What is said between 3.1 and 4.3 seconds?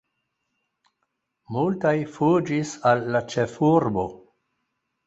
la ĉefurbo.